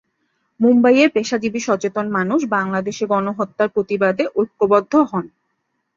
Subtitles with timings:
[0.59, 5.25] মুম্বাইয়ের পেশাজীবী সচেতন মানুষ বাংলাদেশে গণহত্যার প্রতিবাদে ঐক্যবদ্ধ হন।